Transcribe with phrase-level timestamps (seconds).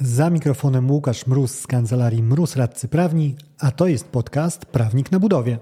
[0.00, 5.20] Za mikrofonem Łukasz Mróz z kancelarii Mróz Radcy Prawni, a to jest podcast Prawnik na
[5.20, 5.58] budowie.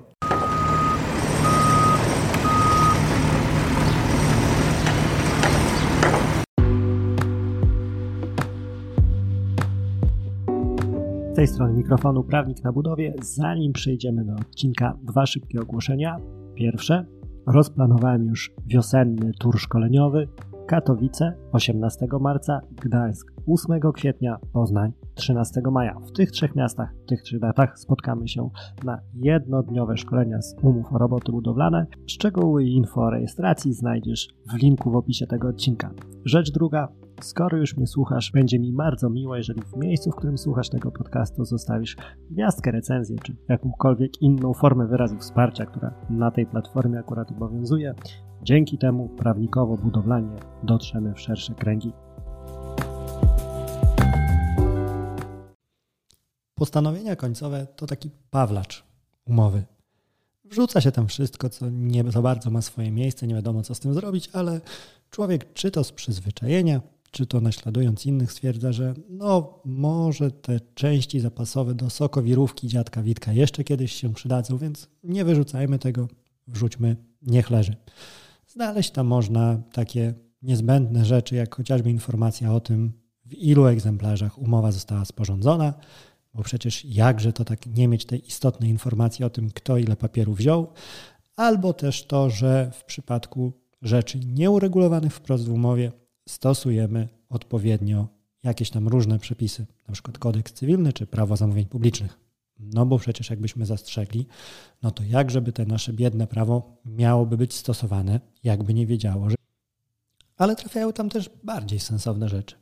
[11.32, 13.14] Z tej strony mikrofonu Prawnik na budowie.
[13.22, 16.16] Zanim przejdziemy do odcinka, dwa szybkie ogłoszenia.
[16.54, 17.06] Pierwsze,
[17.46, 20.28] rozplanowałem już wiosenny tur szkoleniowy
[20.66, 25.94] Katowice 18 marca, Gdańsk 8 kwietnia, Poznań 13 maja.
[26.00, 28.50] W tych trzech miastach, w tych trzech datach spotkamy się
[28.84, 31.86] na jednodniowe szkolenia z umów o roboty budowlane.
[32.06, 35.90] Szczegóły i info o rejestracji znajdziesz w linku w opisie tego odcinka.
[36.24, 36.88] Rzecz druga,
[37.20, 40.90] Skoro już mnie słuchasz, będzie mi bardzo miło, jeżeli w miejscu, w którym słuchasz tego
[40.90, 41.96] podcastu, zostawisz
[42.30, 47.94] gwiazdkę, recenzję, czy jakąkolwiek inną formę wyrazu wsparcia, która na tej platformie akurat obowiązuje.
[48.42, 51.92] Dzięki temu prawnikowo-budowlanie dotrzemy w szersze kręgi.
[56.54, 58.84] Postanowienia końcowe to taki pawlacz
[59.24, 59.64] umowy.
[60.44, 63.80] Wrzuca się tam wszystko, co nie za bardzo ma swoje miejsce, nie wiadomo co z
[63.80, 64.60] tym zrobić, ale
[65.10, 66.80] człowiek czy to z przyzwyczajenia,
[67.10, 73.32] czy to naśladując innych stwierdza, że no może te części zapasowe do sokowirówki dziadka Witka
[73.32, 76.08] jeszcze kiedyś się przydadzą, więc nie wyrzucajmy tego,
[76.48, 77.76] wrzućmy, niech leży.
[78.46, 82.92] Znaleźć tam można takie niezbędne rzeczy, jak chociażby informacja o tym,
[83.26, 85.74] w ilu egzemplarzach umowa została sporządzona,
[86.34, 90.34] bo przecież jakże to tak nie mieć tej istotnej informacji o tym, kto ile papieru
[90.34, 90.72] wziął,
[91.36, 95.92] albo też to, że w przypadku rzeczy nieuregulowanych wprost w umowie
[96.28, 98.08] stosujemy odpowiednio
[98.42, 102.18] jakieś tam różne przepisy, na przykład kodeks cywilny czy prawo zamówień publicznych.
[102.58, 104.26] No bo przecież jakbyśmy zastrzegli,
[104.82, 109.36] no to jak żeby te nasze biedne prawo miałoby być stosowane, jakby nie wiedziało, że...
[110.36, 112.56] Ale trafiają tam też bardziej sensowne rzeczy.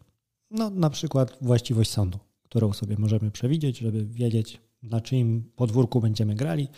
[0.50, 2.18] No na przykład właściwość sądu,
[2.53, 6.69] którą sobie możemy przewidzieć, żeby wiedzieć na czyim podwórku będziemy grali,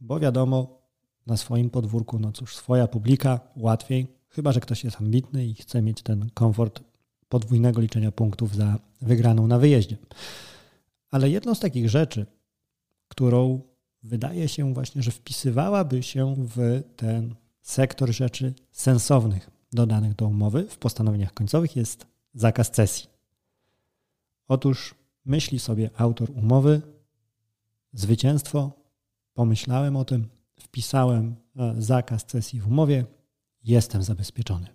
[0.00, 0.82] bo wiadomo,
[1.26, 5.82] na swoim podwórku, no cóż, swoja publika łatwiej, chyba że ktoś jest ambitny i chce
[5.82, 6.80] mieć ten komfort
[7.28, 9.96] podwójnego liczenia punktów za wygraną na wyjeździe.
[11.10, 12.26] Ale jedną z takich rzeczy,
[13.08, 13.60] którą
[14.02, 20.78] wydaje się właśnie, że wpisywałaby się w ten sektor rzeczy sensownych dodanych do umowy w
[20.78, 23.06] postanowieniach końcowych jest zakaz cesji.
[24.48, 26.82] Otóż myśli sobie autor umowy,
[27.92, 28.70] zwycięstwo,
[29.34, 30.28] pomyślałem o tym,
[30.60, 33.04] wpisałem e, zakaz cesji w umowie,
[33.64, 34.66] jestem zabezpieczony.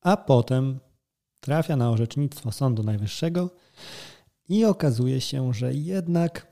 [0.00, 0.80] A potem
[1.40, 3.50] trafia na orzecznictwo Sądu Najwyższego
[4.48, 6.46] i okazuje się, że jednak.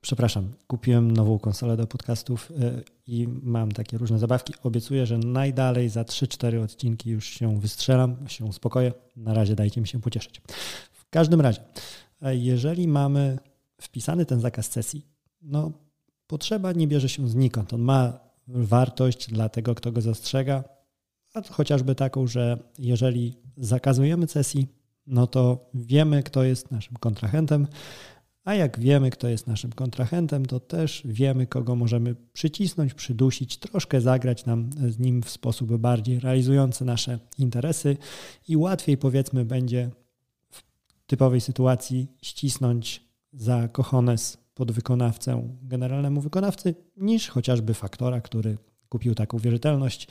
[0.00, 4.54] Przepraszam, kupiłem nową konsolę do podcastów e, i mam takie różne zabawki.
[4.62, 8.92] Obiecuję, że najdalej za 3-4 odcinki już się wystrzelam, się uspokoję.
[9.16, 10.40] Na razie dajcie mi się pocieszyć.
[10.92, 11.60] W każdym razie,
[12.22, 13.38] e, jeżeli mamy
[13.80, 15.06] wpisany ten zakaz sesji,
[15.42, 15.72] no
[16.26, 17.72] potrzeba nie bierze się znikąd.
[17.72, 20.64] On ma wartość dla tego, kto go zastrzega,
[21.34, 24.68] a chociażby taką, że jeżeli zakazujemy sesji,
[25.06, 27.66] no to wiemy, kto jest naszym kontrahentem,
[28.48, 34.00] a jak wiemy, kto jest naszym kontrahentem, to też wiemy, kogo możemy przycisnąć, przydusić, troszkę
[34.00, 37.96] zagrać nam z nim w sposób bardziej realizujący nasze interesy
[38.48, 39.90] i łatwiej, powiedzmy, będzie
[40.50, 40.62] w
[41.06, 50.08] typowej sytuacji ścisnąć za kochones podwykonawcę generalnemu wykonawcy niż chociażby faktora, który kupił taką wierzytelność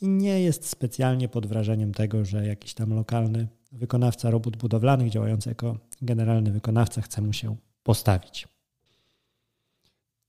[0.00, 5.48] i nie jest specjalnie pod wrażeniem tego, że jakiś tam lokalny wykonawca robót budowlanych działający
[5.48, 7.56] jako generalny wykonawca chce mu się
[7.88, 8.48] postawić.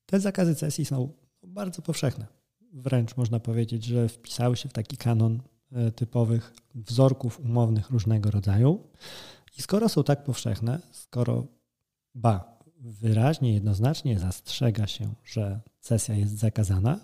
[0.06, 2.28] Te zakazy cesji są bardzo powszechne.
[2.74, 8.84] Wręcz można powiedzieć, że wpisały się w taki kanon e, typowych wzorków umownych różnego rodzaju.
[9.58, 11.48] I skoro są tak powszechne, skoro
[12.16, 17.00] ba, wyraźnie, jednoznacznie zastrzega się, że sesja jest zakazana,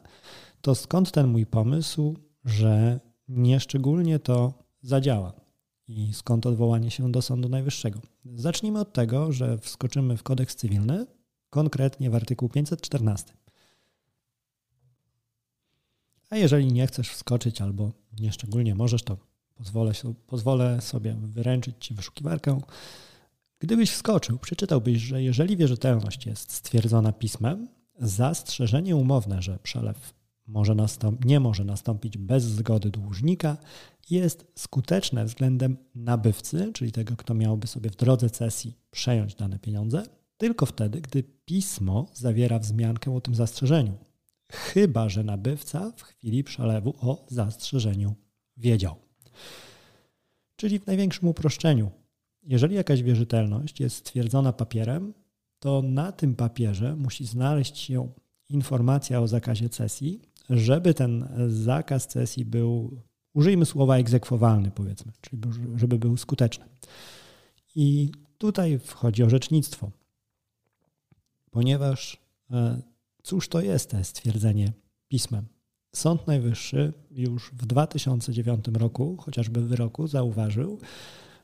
[0.61, 2.15] to skąd ten mój pomysł,
[2.45, 5.44] że nieszczególnie to zadziała
[5.87, 7.99] i skąd odwołanie się do Sądu Najwyższego?
[8.35, 11.05] Zacznijmy od tego, że wskoczymy w kodeks cywilny,
[11.49, 13.33] konkretnie w artykuł 514.
[16.29, 19.17] A jeżeli nie chcesz wskoczyć albo nieszczególnie możesz, to
[19.55, 19.91] pozwolę,
[20.27, 22.61] pozwolę sobie wyręczyć Ci wyszukiwarkę
[23.59, 27.67] Gdybyś wskoczył, przeczytałbyś, że jeżeli wierzytelność jest stwierdzona pismem,
[27.99, 30.13] zastrzeżenie umowne, że przelew
[30.47, 30.75] może
[31.25, 33.57] nie może nastąpić bez zgody dłużnika,
[34.09, 40.03] jest skuteczne względem nabywcy, czyli tego, kto miałby sobie w drodze cesji przejąć dane pieniądze,
[40.37, 43.97] tylko wtedy, gdy pismo zawiera wzmiankę o tym zastrzeżeniu.
[44.51, 48.15] chyba że nabywca w chwili przelewu o zastrzeżeniu
[48.57, 48.95] wiedział.
[50.55, 51.91] Czyli w największym uproszczeniu,
[52.43, 55.13] jeżeli jakaś wierzytelność jest stwierdzona papierem,
[55.59, 58.11] to na tym papierze musi znaleźć się
[58.49, 63.01] informacja o zakazie cesji, żeby ten zakaz cesji był,
[63.35, 65.41] użyjmy słowa egzekwowalny, powiedzmy, czyli
[65.75, 66.65] żeby był skuteczny.
[67.75, 69.91] I tutaj wchodzi orzecznictwo,
[71.51, 72.17] ponieważ
[72.51, 72.81] e,
[73.23, 74.73] cóż to jest to stwierdzenie
[75.07, 75.45] pismem?
[75.95, 80.79] Sąd Najwyższy już w 2009 roku, chociażby w wyroku, zauważył,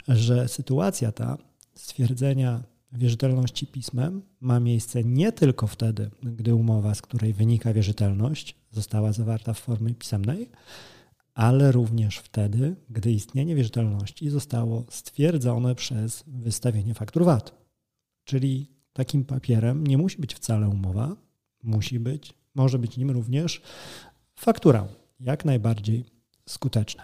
[0.07, 1.38] że sytuacja ta
[1.75, 9.13] stwierdzenia wierzytelności pismem ma miejsce nie tylko wtedy, gdy umowa, z której wynika wierzytelność, została
[9.13, 10.49] zawarta w formie pisemnej,
[11.33, 17.54] ale również wtedy, gdy istnienie wierzytelności zostało stwierdzone przez wystawienie faktur VAT.
[18.24, 21.16] Czyli takim papierem nie musi być wcale umowa,
[21.63, 23.62] musi być, może być nim również
[24.36, 24.88] faktura,
[25.19, 26.06] jak najbardziej
[26.50, 27.04] skuteczne.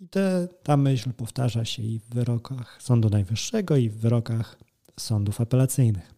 [0.00, 4.58] I te, ta myśl powtarza się i w wyrokach Sądu Najwyższego, i w wyrokach
[5.00, 6.14] sądów apelacyjnych.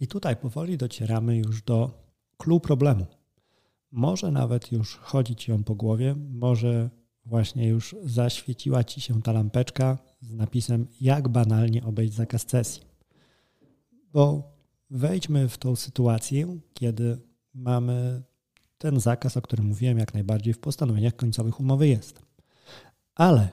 [0.00, 1.90] I tutaj powoli docieramy już do
[2.36, 3.06] clue problemu.
[3.90, 6.90] Może nawet już chodzi ci ją po głowie, może
[7.24, 12.82] właśnie już zaświeciła ci się ta lampeczka z napisem jak banalnie obejść zakaz cesji.
[14.12, 14.52] Bo
[14.90, 17.18] wejdźmy w tą sytuację, kiedy
[17.54, 18.22] mamy
[18.78, 22.22] ten zakaz, o którym mówiłem, jak najbardziej w postanowieniach końcowych umowy jest.
[23.14, 23.48] Ale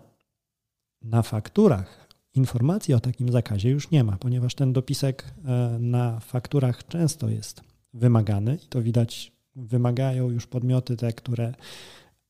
[1.01, 6.87] na fakturach informacji o takim zakazie już nie ma, ponieważ ten dopisek e, na fakturach
[6.87, 7.61] często jest
[7.93, 11.53] wymagany i to widać, wymagają już podmioty te, które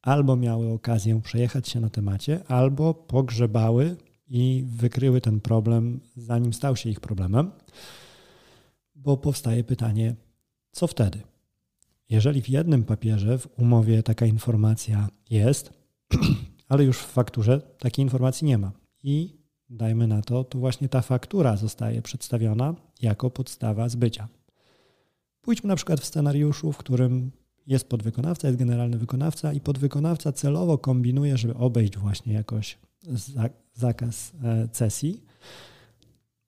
[0.01, 3.95] albo miały okazję przejechać się na temacie, albo pogrzebały
[4.27, 7.51] i wykryły ten problem, zanim stał się ich problemem,
[8.95, 10.15] bo powstaje pytanie,
[10.71, 11.21] co wtedy?
[12.09, 15.73] Jeżeli w jednym papierze, w umowie taka informacja jest,
[16.69, 18.71] ale już w fakturze takiej informacji nie ma
[19.03, 19.37] i
[19.69, 24.27] dajmy na to, to właśnie ta faktura zostaje przedstawiona jako podstawa zbycia.
[25.45, 27.31] Pójdźmy na przykład w scenariuszu, w którym
[27.67, 32.77] jest podwykonawca, jest generalny wykonawca i podwykonawca celowo kombinuje, żeby obejść właśnie jakoś
[33.73, 35.23] zakaz e, cesji.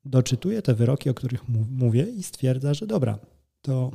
[0.06, 3.20] Doczytuje te wyroki, o których mówię i stwierdza, że dobra,
[3.62, 3.92] to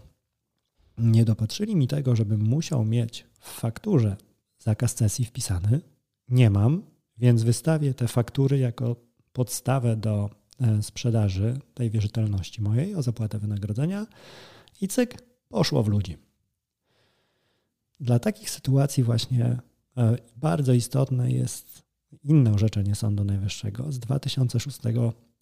[0.98, 4.16] nie dopatrzyli mi tego, żebym musiał mieć w fakturze
[4.58, 5.80] zakaz cesji wpisany.
[6.28, 6.82] Nie mam,
[7.18, 8.96] więc wystawię te faktury jako
[9.32, 14.06] podstawę do e, sprzedaży tej wierzytelności mojej o zapłatę wynagrodzenia
[14.82, 16.16] i cyk, poszło w ludzi.
[18.00, 19.58] Dla takich sytuacji właśnie
[19.96, 21.82] e, bardzo istotne jest
[22.24, 24.78] inne orzeczenie Sądu Najwyższego z 2006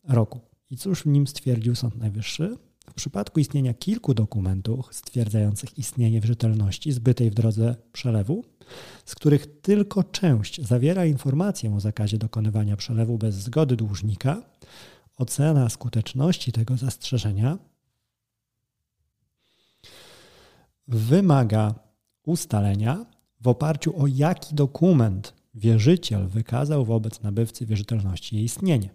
[0.09, 0.41] roku.
[0.71, 2.57] I cóż w nim stwierdził Sąd Najwyższy?
[2.91, 8.45] W przypadku istnienia kilku dokumentów stwierdzających istnienie wierzytelności zbytej w drodze przelewu,
[9.05, 14.43] z których tylko część zawiera informację o zakazie dokonywania przelewu bez zgody dłużnika,
[15.17, 17.59] ocena skuteczności tego zastrzeżenia
[20.97, 21.75] wymaga
[22.27, 23.07] ustalenia,
[23.41, 28.91] w oparciu o jaki dokument wierzyciel wykazał wobec nabywcy wierzytelności jej istnienie.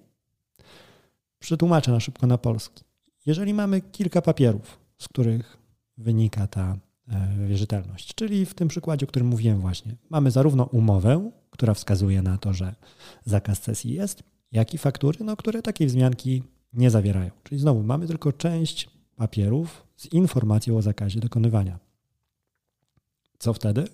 [1.40, 2.84] Przetłumaczę na szybko na polski.
[3.26, 5.58] Jeżeli mamy kilka papierów, z których
[5.98, 6.78] wynika ta
[7.08, 12.22] e, wierzytelność, czyli w tym przykładzie, o którym mówiłem właśnie, mamy zarówno umowę, która wskazuje
[12.22, 12.76] na to, że
[13.26, 17.32] zakaz cesji jest, jak i faktury, no, które takiej wzmianki nie zawierają.
[17.44, 21.85] Czyli znowu mamy tylko część papierów z informacją o zakazie dokonywania.
[23.40, 23.88] Co wtedy?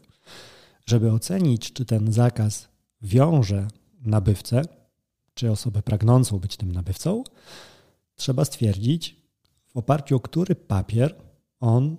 [0.85, 2.67] Żeby ocenić, czy ten zakaz
[3.01, 3.67] wiąże
[4.01, 4.61] nabywcę,
[5.33, 7.23] czy osobę pragnącą być tym nabywcą,
[8.15, 9.21] trzeba stwierdzić,
[9.67, 11.15] w oparciu o który papier
[11.59, 11.97] on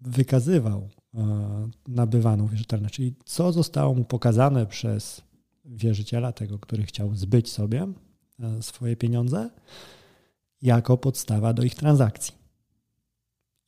[0.00, 5.22] wykazywał e, nabywaną wierzytelność, czyli co zostało mu pokazane przez
[5.64, 7.86] wierzyciela, tego, który chciał zbyć sobie
[8.40, 9.50] e, swoje pieniądze,
[10.62, 12.34] jako podstawa do ich transakcji.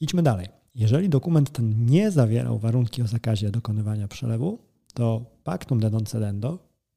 [0.01, 0.58] Idźmy dalej.
[0.79, 4.59] Jeżeli dokument ten nie zawierał warunki o zakazie dokonywania przelewu,
[4.95, 5.91] to pactum de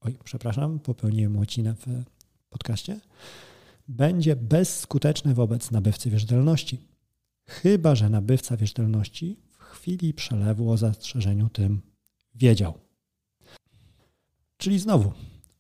[0.02, 1.86] oj, przepraszam, popełniłem łacinę w
[2.50, 3.00] podcaście,
[3.88, 6.80] będzie bezskuteczny wobec nabywcy wierzytelności,
[7.46, 11.82] chyba że nabywca wierzytelności w chwili przelewu o zastrzeżeniu tym
[12.36, 12.74] wiedział.
[14.58, 15.12] Czyli znowu,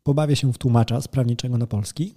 [0.04, 2.16] pobawię się w tłumacza z prawniczego na polski.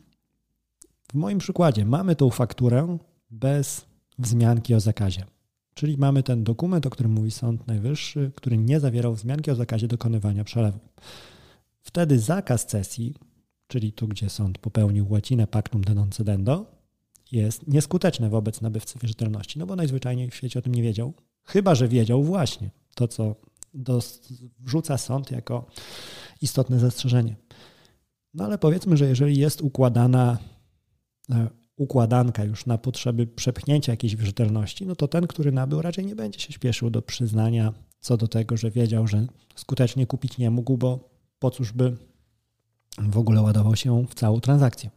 [1.13, 2.99] W moim przykładzie mamy tą fakturę
[3.31, 3.87] bez
[4.19, 5.34] wzmianki o zakazie.
[5.75, 9.89] Czyli mamy ten dokument, o którym mówi Sąd Najwyższy, który nie zawierał wzmianki o zakazie
[9.89, 10.79] dokonywania przelewu.
[11.81, 13.15] Wtedy zakaz cesji
[13.69, 16.67] czyli tu, gdzie sąd popełnił łacinę pactum de non cedendo,
[17.33, 21.13] jest nieskuteczne wobec nabywcy wierzytelności, no bo najzwyczajniej w świecie o tym nie wiedział,
[21.45, 23.37] Chyba, że wiedział właśnie to, co
[24.59, 25.67] wrzuca sąd jako
[26.43, 27.37] istotne zastrzeżenie.
[28.35, 30.39] No ale powiedzmy, że jeżeli jest układana
[31.31, 36.17] e, układanka już na potrzeby przepchnięcia jakiejś wierzytelności, no to ten, który nabył, raczej nie
[36.17, 40.77] będzie się śpieszył do przyznania co do tego, że wiedział, że skutecznie kupić nie mógł,
[40.77, 41.97] bo po cóż by
[42.99, 44.91] w ogóle ładował się w całą transakcję.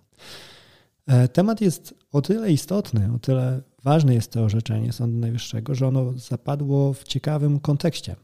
[1.07, 5.87] E, temat jest o tyle istotny, o tyle ważne jest to orzeczenie Sądu Najwyższego, że
[5.87, 8.15] ono zapadło w ciekawym kontekście,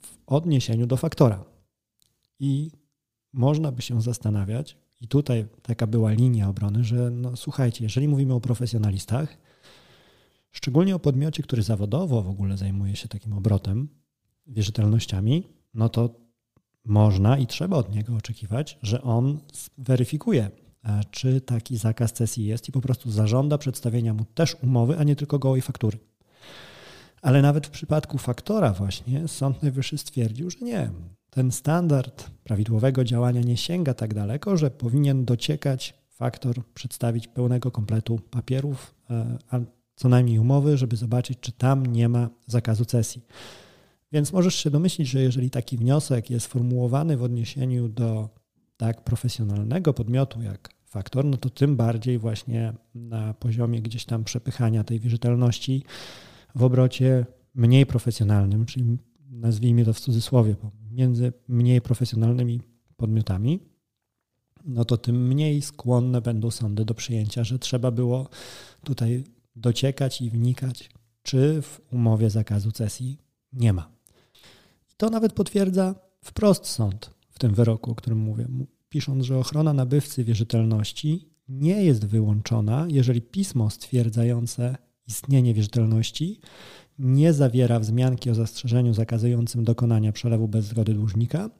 [0.00, 1.44] w odniesieniu do faktora.
[2.38, 2.70] I
[3.32, 8.34] można by się zastanawiać, i tutaj taka była linia obrony, że no, słuchajcie, jeżeli mówimy
[8.34, 9.38] o profesjonalistach,
[10.50, 13.88] szczególnie o podmiocie, który zawodowo w ogóle zajmuje się takim obrotem,
[14.46, 16.14] wierzytelnościami, no to
[16.84, 19.40] można i trzeba od niego oczekiwać, że on
[19.78, 20.50] weryfikuje,
[20.84, 25.04] e, czy taki zakaz cesji jest i po prostu zażąda przedstawienia mu też umowy, a
[25.04, 25.98] nie tylko gołej faktury.
[27.22, 30.90] Ale nawet w przypadku faktora właśnie Sąd Najwyższy stwierdził, że nie,
[31.30, 38.18] ten standard prawidłowego działania nie sięga tak daleko, że powinien dociekać faktor przedstawić pełnego kompletu
[38.30, 39.58] papierów, e, a
[39.96, 43.22] co najmniej umowy, żeby zobaczyć, czy tam nie ma zakazu cesji.
[44.12, 48.28] Więc możesz się domyślić, że jeżeli taki wniosek jest formułowany w odniesieniu do
[48.76, 54.84] tak profesjonalnego podmiotu jak faktor, no to tym bardziej właśnie na poziomie gdzieś tam przepychania
[54.84, 55.84] tej wierzytelności
[56.54, 58.98] w obrocie mniej profesjonalnym, czyli
[59.30, 60.56] nazwijmy to w cudzysłowie,
[60.90, 62.60] między mniej profesjonalnymi
[62.96, 63.60] podmiotami,
[64.64, 68.28] no to tym mniej skłonne będą sądy do przyjęcia, że trzeba było
[68.84, 69.24] tutaj
[69.56, 70.90] dociekać i wnikać,
[71.22, 73.18] czy w umowie zakazu cesji
[73.52, 73.90] nie ma.
[74.96, 78.46] To nawet potwierdza wprost sąd w tym wyroku, o którym mówię,
[78.88, 84.76] pisząc, że ochrona nabywcy wierzytelności nie jest wyłączona, jeżeli pismo stwierdzające
[85.08, 86.40] istnienie wierzytelności
[86.98, 91.50] nie zawiera wzmianki o zastrzeżeniu zakazującym dokonania przelewu bez zgody dłużnika,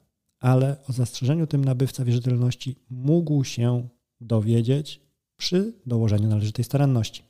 [0.41, 3.89] ale o zastrzeżeniu tym nabywca wierzytelności mógł się
[4.21, 5.01] dowiedzieć
[5.37, 7.23] przy dołożeniu należytej staranności.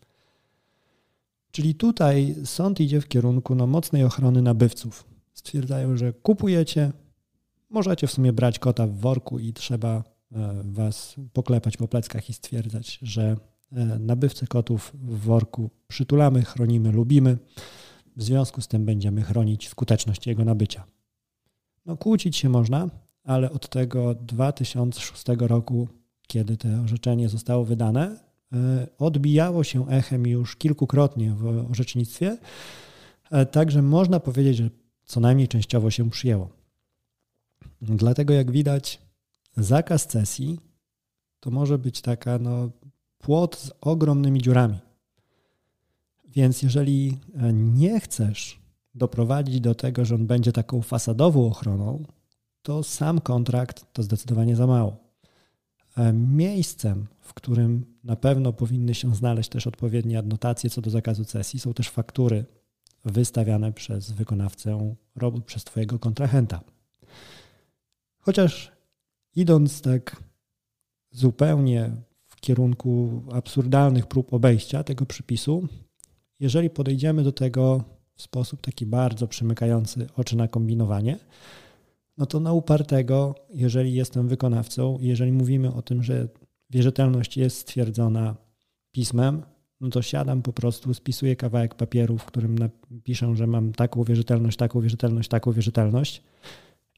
[1.50, 5.04] Czyli tutaj sąd idzie w kierunku no, mocnej ochrony nabywców.
[5.34, 6.92] Stwierdzają, że kupujecie,
[7.70, 12.32] możecie w sumie brać kota w worku i trzeba e, was poklepać po pleckach i
[12.32, 13.36] stwierdzać, że
[14.00, 17.38] nabywcę kotów w worku przytulamy, chronimy, lubimy.
[18.16, 20.84] W związku z tym będziemy chronić skuteczność jego nabycia.
[21.86, 22.90] No, kłócić się można,
[23.24, 25.88] ale od tego 2006 roku,
[26.26, 28.16] kiedy to orzeczenie zostało wydane,
[28.52, 32.38] e, odbijało się echem już kilkukrotnie w orzecznictwie,
[33.30, 34.70] e, także można powiedzieć, że
[35.04, 36.48] co najmniej częściowo się przyjęło.
[37.82, 39.02] Dlatego, jak widać,
[39.56, 40.60] zakaz cesji
[41.40, 42.70] to może być taka no,
[43.18, 44.78] płot z ogromnymi dziurami.
[46.28, 48.60] Więc jeżeli e, nie chcesz
[48.94, 52.04] doprowadzić do tego, że on będzie taką fasadową ochroną,
[52.62, 54.96] to sam kontrakt to zdecydowanie za mało.
[55.96, 61.24] E, miejscem, w którym na pewno powinny się znaleźć też odpowiednie adnotacje co do zakazu
[61.24, 62.44] cesji, są też faktury
[63.04, 66.60] wystawiane przez wykonawcę robót, przez Twojego kontrahenta.
[68.20, 68.72] Chociaż
[69.34, 70.22] idąc tak
[71.10, 71.92] zupełnie
[72.38, 75.68] w kierunku absurdalnych prób obejścia tego przypisu,
[76.40, 81.18] jeżeli podejdziemy do tego w sposób taki bardzo przymykający oczy na kombinowanie,
[82.18, 86.28] no to na upartego, jeżeli jestem wykonawcą, jeżeli mówimy o tym, że
[86.70, 88.36] wierzytelność jest stwierdzona
[88.92, 89.42] pismem,
[89.80, 94.56] no to siadam po prostu, spisuję kawałek papieru, w którym napiszę, że mam taką wierzytelność,
[94.56, 96.22] taką wierzytelność, taką wierzytelność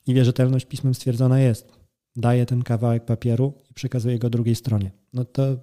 [0.07, 1.80] i wierzytelność pismem stwierdzona jest.
[2.17, 4.91] Daję ten kawałek papieru i przekazuję go drugiej stronie.
[5.13, 5.57] No to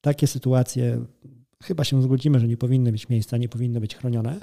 [0.00, 1.04] takie sytuacje
[1.62, 4.40] chyba się zgodzimy, że nie powinny być miejsca, nie powinny być chronione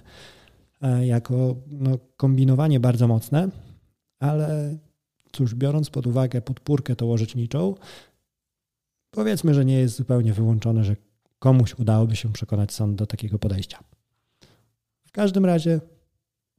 [0.81, 3.49] e, jako no, kombinowanie bardzo mocne,
[4.19, 4.77] ale
[5.31, 7.75] cóż, biorąc pod uwagę podpórkę tą orzeczniczą,
[9.11, 10.95] powiedzmy, że nie jest zupełnie wyłączone, że
[11.39, 13.83] komuś udałoby się przekonać sąd do takiego podejścia.
[15.05, 15.81] W każdym razie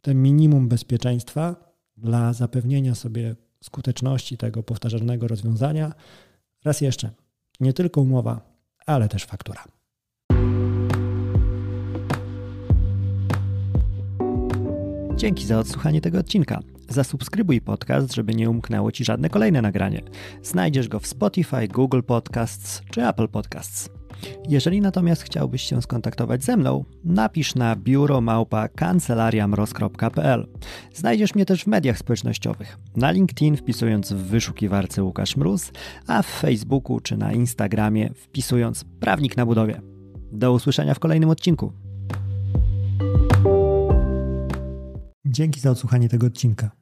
[0.01, 1.57] te minimum bezpieczeństwa
[1.97, 5.93] dla zapewnienia sobie skuteczności tego powtarzalnego rozwiązania,
[6.65, 7.11] raz jeszcze,
[7.61, 8.41] nie tylko umowa,
[8.87, 9.65] ale też faktura.
[15.17, 16.61] Dzięki za odsłuchanie tego odcinka.
[16.89, 20.03] Zasubskrybuj podcast, żeby nie umknęło Ci żadne kolejne nagranie.
[20.43, 24.02] Znajdziesz go w Spotify, Google Podcasts czy Apple Podcasts.
[24.49, 30.47] Jeżeli natomiast chciałbyś się skontaktować ze mną, napisz na biuromałpa kancelariamroz.pl.
[30.95, 32.79] Znajdziesz mnie też w mediach społecznościowych.
[32.97, 35.73] Na LinkedIn wpisując w wyszukiwarce Łukasz Mróz,
[36.07, 39.81] a w Facebooku czy na Instagramie wpisując Prawnik na budowie.
[40.33, 41.73] Do usłyszenia w kolejnym odcinku.
[45.27, 46.82] Dzięki za odsłuchanie tego odcinka.